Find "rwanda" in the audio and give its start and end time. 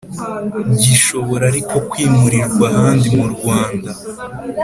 3.35-3.91